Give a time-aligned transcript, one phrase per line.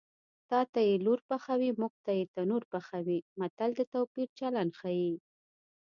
[0.49, 5.13] تاته یې لور پخوي موږ ته یې تنور پخوي متل د توپیر چلند ښيي